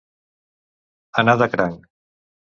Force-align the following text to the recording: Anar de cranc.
Anar 1.23 1.35
de 1.41 1.47
cranc. 1.57 1.85